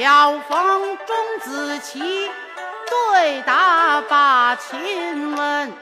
[0.00, 2.00] 巧逢钟子期
[2.88, 5.72] 对答把亲问，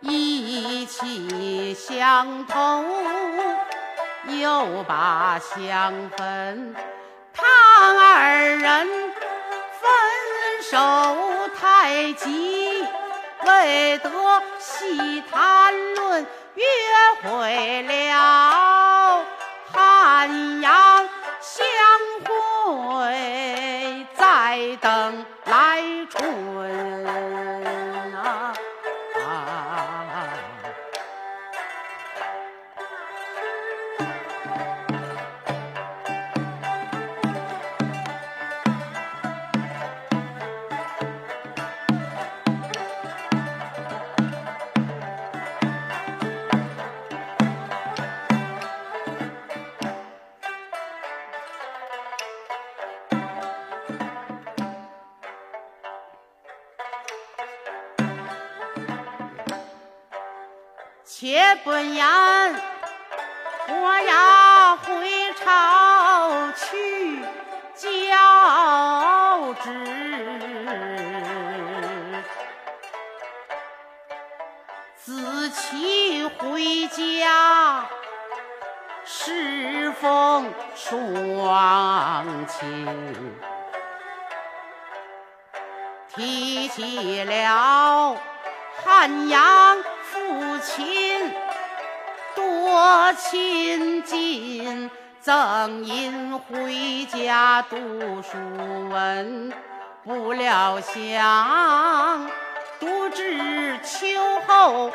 [0.00, 2.82] 意气相投
[4.26, 6.74] 又把相分。
[7.34, 7.44] 他
[8.00, 8.88] 二人
[9.80, 9.90] 分
[10.62, 10.78] 手
[11.60, 12.82] 太急，
[13.44, 14.10] 未得
[14.58, 16.64] 细谈论约
[17.22, 18.71] 会了
[61.22, 62.04] 且不言，
[63.68, 67.22] 我要回朝去
[67.76, 69.70] 交旨。
[74.96, 77.84] 子期回家，
[79.04, 83.38] 侍奉双亲。
[86.16, 88.16] 提起了
[88.84, 89.78] 汉阳
[90.22, 91.32] 父亲，
[92.36, 94.88] 多亲近，
[95.20, 97.76] 赠银回家读
[98.22, 98.38] 书
[98.88, 99.52] 文，
[100.04, 102.30] 不料想
[102.78, 104.06] 读至秋
[104.46, 104.92] 后，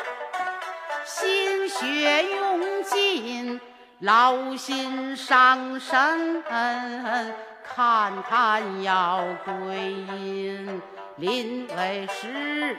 [1.04, 3.60] 心血用尽，
[3.98, 6.42] 劳心伤神，
[7.62, 10.80] 看看要归阴。
[11.16, 12.76] 临危时，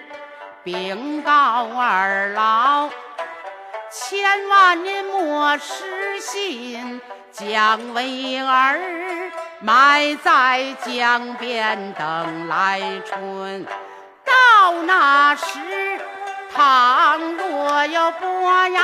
[0.64, 2.90] 禀告二老，
[3.90, 7.00] 千万您莫失信，
[7.32, 8.78] 将为儿
[9.62, 13.66] 埋在江边等来春。
[14.26, 15.58] 到那时，
[16.54, 18.82] 倘若有伯牙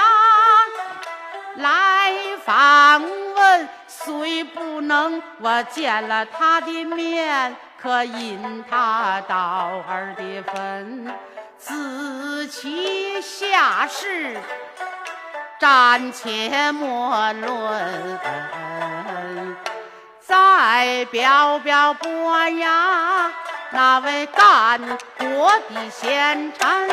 [1.55, 2.13] 来
[2.45, 3.01] 访
[3.35, 11.13] 问，虽不能我见了他的面，可引他到儿的坟。
[11.57, 14.38] 子期下世，
[15.59, 18.19] 暂且莫论。
[20.21, 23.31] 再表表伯牙
[23.71, 24.79] 那位干
[25.17, 26.89] 国的贤臣。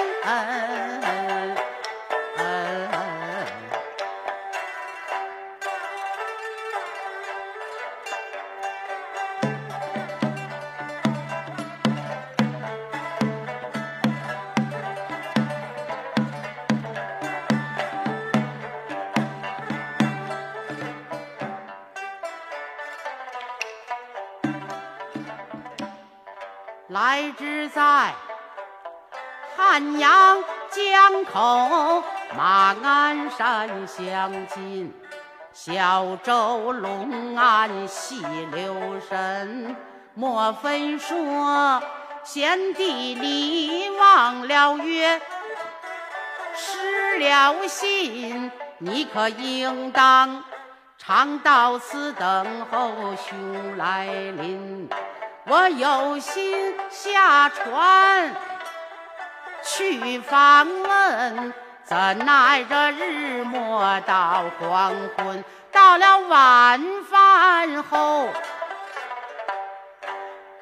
[26.93, 28.13] 来之在
[29.57, 32.05] 汉阳江口
[32.37, 34.93] 马鞍山相近，
[35.55, 38.23] 小舟龙岸细
[38.53, 39.75] 留神。
[40.13, 41.83] 莫非说
[42.25, 45.19] 贤弟你忘了约，
[46.55, 48.51] 失了信？
[48.77, 50.45] 你可应当
[50.99, 54.91] 常到此等候兄来临。
[55.53, 58.35] 我有心下船
[59.63, 61.53] 去访问，
[61.85, 68.31] 怎奈这日没到黄昏，到了晚饭后，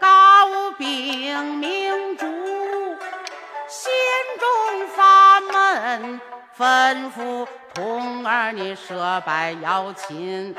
[0.00, 2.26] 高禀明主，
[3.68, 3.92] 心
[4.40, 6.20] 中发闷，
[6.58, 10.52] 吩咐童儿你设拜邀亲，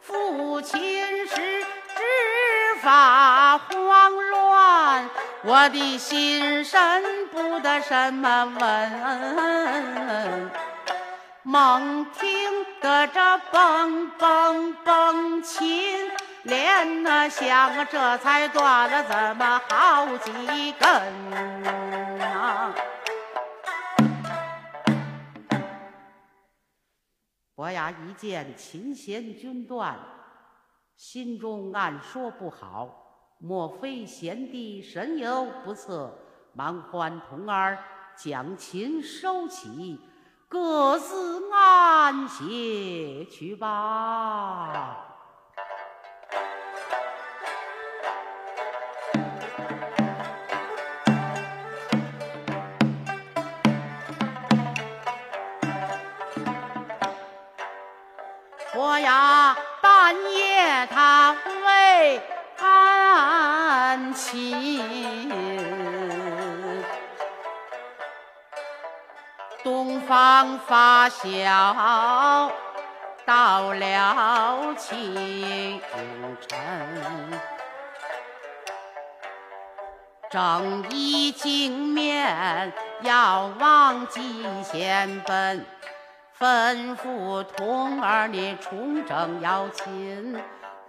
[0.00, 1.66] 父亲是。
[2.82, 5.08] 发慌乱，
[5.44, 10.50] 我的心神不得什么稳。
[11.44, 13.20] 猛听得这
[13.52, 16.10] 嘣嘣嘣琴，
[16.42, 20.90] 连那响这才断了这么好几根
[22.20, 22.74] 啊！
[27.54, 29.96] 伯牙一见琴弦均断，
[31.04, 32.88] 心中暗说不好，
[33.38, 36.16] 莫非贤弟神游不测？
[36.52, 37.76] 忙唤童儿
[38.16, 39.98] 将琴收起，
[40.46, 45.08] 各自安歇去吧。
[58.72, 60.41] 伯牙半夜
[60.86, 61.36] 他
[61.66, 62.20] 为
[62.58, 65.30] 安寝。
[69.62, 72.50] 东方发晓，
[73.24, 75.80] 到了清
[76.48, 77.40] 晨，
[80.28, 84.20] 正衣镜面要往蓟
[84.64, 85.64] 县奔，
[86.40, 90.42] 吩咐童儿你重整要亲，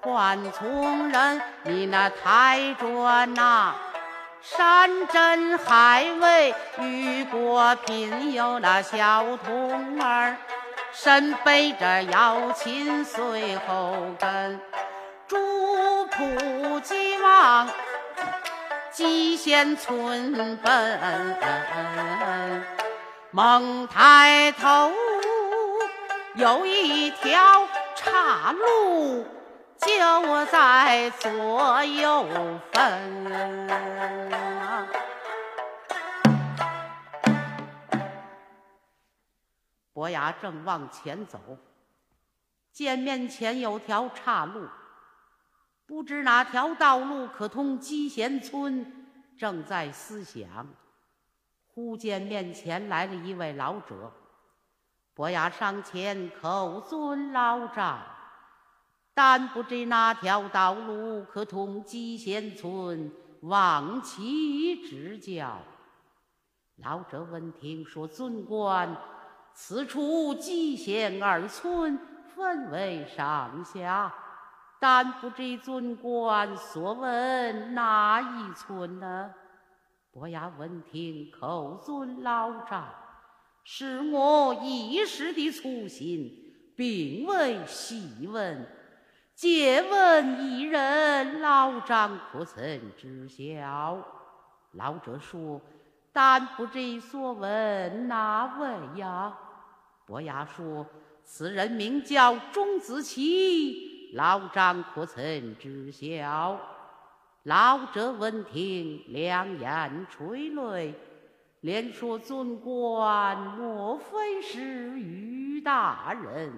[0.04, 3.74] 唤从人你那抬着那。
[4.42, 10.36] 山珍海味，与果品有那小童儿，
[10.92, 14.60] 身背着瑶琴随后跟，
[15.30, 15.38] 朱
[16.08, 17.70] 仆急往
[18.92, 21.00] 蓟县村奔。
[23.32, 24.92] 猛抬头，
[26.36, 27.66] 有一条
[27.96, 29.26] 岔路。
[29.86, 32.26] 就在左右
[32.72, 33.68] 分。
[39.92, 41.40] 伯牙正往前走，
[42.72, 44.68] 见面前有条岔路，
[45.86, 49.08] 不知哪条道路可通鸡贤村，
[49.38, 50.68] 正在思想，
[51.74, 54.12] 忽见面前来了一位老者，
[55.14, 58.00] 伯牙上前叩尊老丈。
[59.14, 63.12] 但不知哪条道路可通蓟县村，
[63.42, 65.60] 望其指教。
[66.78, 68.98] 老者闻听说：“尊官，
[69.54, 72.00] 此处蓟县二村
[72.36, 74.12] 分为上下，
[74.80, 79.32] 但不知尊官所问哪一村呢？”
[80.12, 82.86] 伯牙闻听，叩尊老丈，
[83.64, 86.32] 是我一时的粗心，
[86.76, 88.68] 并未细问。
[89.36, 93.98] 借问一人，老张可曾知晓？
[94.74, 95.60] 老者说
[96.14, 99.36] ：“但不知所问哪位呀？”
[100.06, 100.86] 伯牙说
[101.24, 106.60] ：“此人名叫钟子期，老张可曾知晓？”
[107.44, 110.96] 老者闻听，两眼垂泪，
[111.62, 114.62] 连说：“尊官，莫非是
[115.00, 116.54] 于大人？”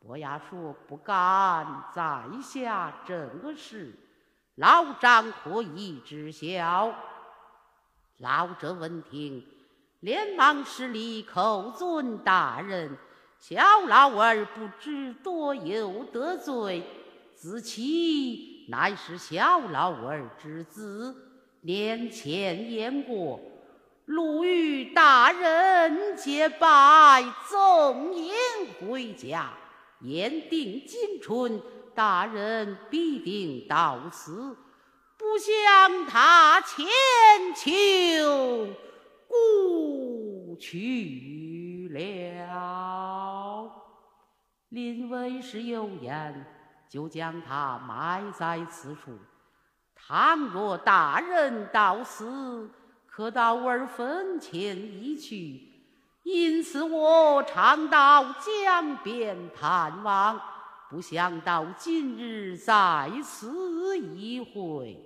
[0.00, 3.94] 伯牙说：“不敢在下正事，
[4.54, 6.92] 老丈可以知晓？”
[8.16, 9.46] 老者闻听，
[10.00, 12.96] 连忙施礼叩尊大人
[13.38, 16.82] ：“小老儿不知多有得罪，
[17.34, 21.14] 子期乃是小老儿之子，
[21.60, 23.38] 年前言过，
[24.06, 28.32] 路与大人结拜，纵饮
[28.80, 29.50] 回家。”
[30.00, 31.60] 言定今春，
[31.94, 34.56] 大人必定到此，
[35.16, 36.86] 不想他前
[37.54, 38.68] 秋
[39.28, 43.70] 故去了。
[44.70, 46.46] 临为时有言，
[46.88, 49.18] 就将他埋在此处。
[49.94, 52.70] 倘若大人到此，
[53.06, 55.69] 可到儿坟前一去。
[56.22, 60.40] 因此我常到江边探望，
[60.90, 65.00] 不想到今日在此一会。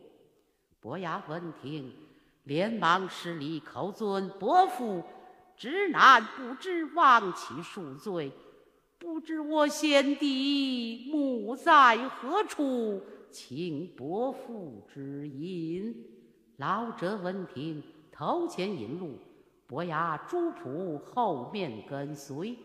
[0.81, 1.93] 伯牙闻听，
[2.43, 5.03] 连忙施礼叩尊伯父，
[5.57, 8.33] 直男不知，望其恕罪。
[8.99, 15.95] 不知我先帝墓在何处，请伯父指引。
[16.57, 19.19] 老者闻听，头前引路。
[19.67, 22.59] 伯牙朱仆后面跟随，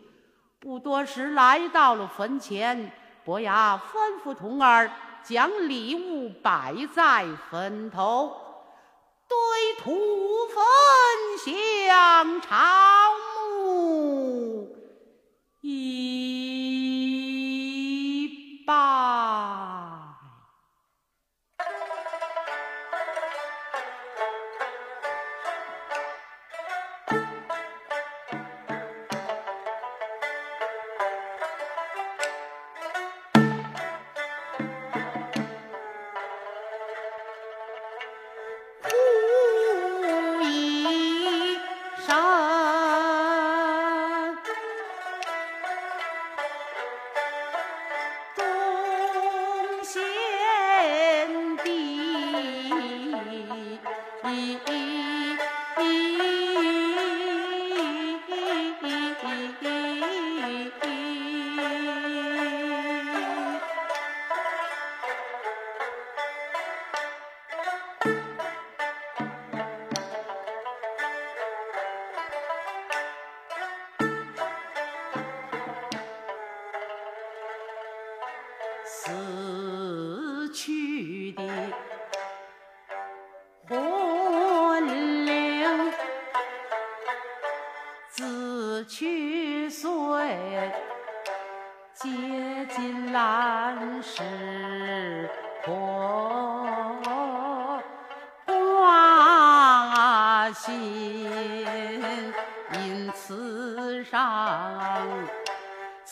[0.58, 2.92] 不多时来到了坟前。
[3.24, 4.90] 伯牙吩咐童儿
[5.22, 8.32] 将礼物摆在坟头，
[9.28, 9.36] 堆
[9.78, 9.90] 土
[10.48, 12.56] 坟香朝
[13.58, 14.68] 暮
[15.60, 16.39] 一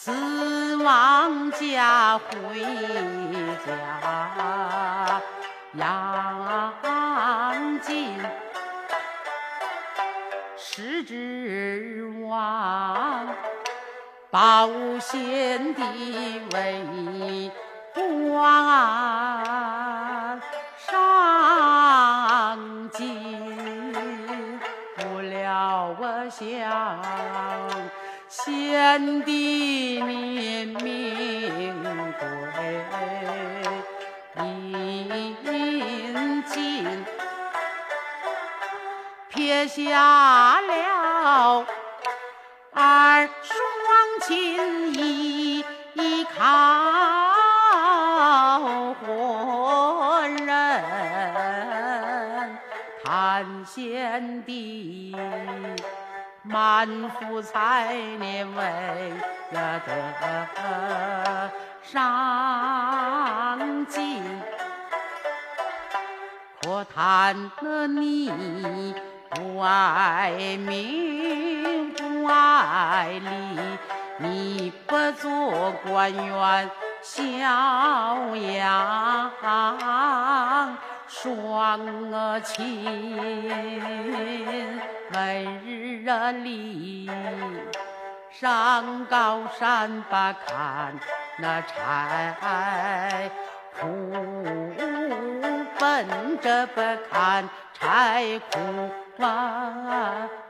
[0.00, 2.60] 四王家回
[3.66, 5.20] 家，
[5.74, 6.72] 杨
[7.80, 8.16] 进
[10.56, 13.26] 十指王
[14.30, 14.68] 保
[15.00, 15.82] 先帝
[16.54, 17.50] 为
[18.04, 18.54] 官。
[20.76, 22.56] 上
[22.90, 24.60] 进
[24.96, 26.38] 不了我乡。
[28.30, 31.82] 先帝明明
[32.12, 32.20] 贵，
[34.36, 37.06] 引进
[39.30, 41.64] 撇下了
[42.74, 43.58] 儿双
[44.26, 46.36] 亲，依靠
[49.00, 50.44] 活人，
[53.02, 55.07] 叹先帝。
[56.48, 58.62] 满腹才念为
[59.52, 61.50] 呀得
[61.82, 61.96] 上
[63.86, 64.22] 进，
[66.62, 68.94] 可叹了你
[69.30, 73.30] 不爱民不爱利，
[74.16, 76.70] 你不做官员
[77.02, 77.16] 逍
[78.36, 79.30] 遥
[81.06, 81.78] 双
[82.42, 82.64] 亲，
[85.10, 87.10] 每日啊里
[88.30, 90.94] 上高山把砍
[91.38, 93.30] 那柴，
[93.80, 93.86] 苦
[95.78, 98.58] 奔着不看柴苦
[99.22, 99.26] 啊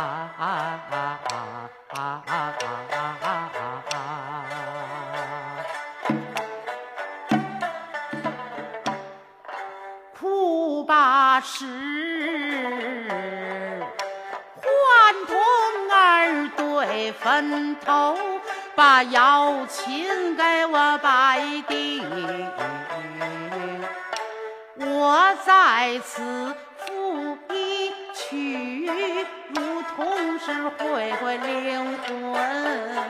[0.00, 0.42] 啊啊
[0.90, 1.34] 啊啊
[1.90, 2.32] 啊啊啊
[2.90, 3.60] 啊啊啊
[3.92, 3.94] 啊！
[10.18, 11.66] 哭罢时。
[17.22, 18.16] 坟头
[18.74, 22.02] 把瑶琴给我摆定，
[24.76, 26.54] 我在此
[30.78, 33.09] 回回灵魂。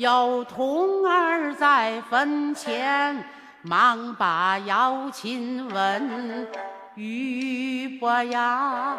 [0.00, 3.22] 有童儿在坟前，
[3.60, 6.48] 忙把瑶琴问，
[6.94, 8.96] 玉伯呀，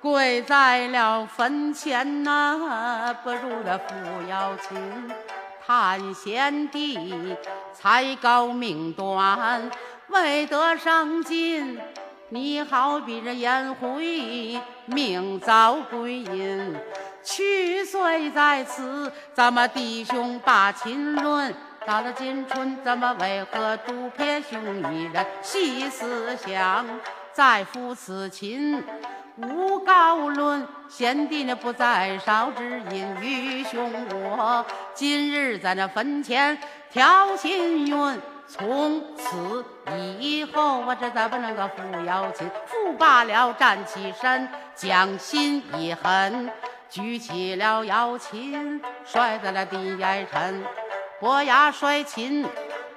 [0.00, 3.92] 跪在了坟前呐，不如那扶
[4.30, 4.78] 瑶琴
[5.66, 7.36] 叹贤弟
[7.74, 9.68] 才高命短，
[10.06, 11.76] 未得上进，
[12.28, 16.76] 你好比这颜回，命遭归阴。
[17.26, 21.52] 去岁在此，咱们弟兄把亲论。
[21.84, 24.60] 到了今春，咱们为何独撇兄
[24.94, 25.26] 一人？
[25.42, 26.86] 细思想，
[27.32, 28.82] 再赴此亲，
[29.36, 30.64] 无高论。
[30.88, 34.64] 贤弟呢不在少，只因愚兄我
[34.94, 36.56] 今日在那坟前
[36.92, 38.20] 调心云。
[38.48, 39.64] 从此
[40.20, 46.48] 以后，我这再不能够扶摇亲，扶罢了，站起身，将心一横。
[46.88, 50.62] 举起了瑶琴，摔在了地下沉。
[51.20, 52.46] 伯牙摔琴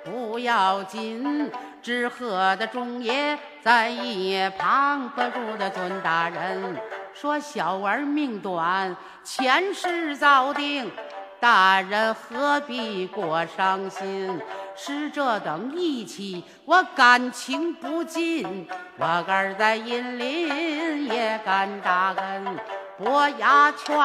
[0.03, 6.75] 不要紧，只喝的众爷在一旁不住的尊大人
[7.13, 10.91] 说：“小儿命短，前世早定，
[11.39, 14.39] 大人何必过伤心？
[14.75, 18.67] 是这等义气，我感情不尽。
[18.97, 22.57] 我儿在阴林也敢扎根。”
[22.99, 23.95] 伯牙劝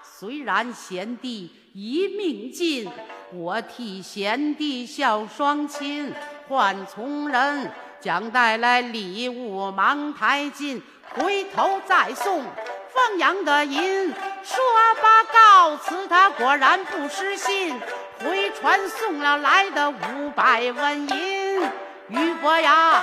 [0.00, 2.88] 虽然贤弟一命尽
[3.32, 6.14] 我替贤弟孝双亲
[6.46, 7.68] 换从人
[8.00, 10.80] 将带来礼物忙抬进
[11.14, 12.44] 回头再送。
[12.92, 14.56] 凤阳的银说
[15.02, 17.74] 罢告辞他果然不失信
[18.20, 21.60] 回传送了来的五百文银
[22.08, 23.02] 于伯牙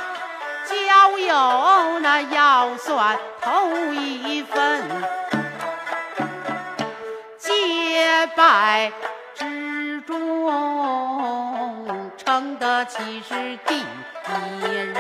[0.65, 5.20] 交友那要算头一份。
[8.36, 8.91] 拜
[9.34, 10.12] 之中，
[12.17, 13.84] 称得起是第一
[14.74, 14.95] 人。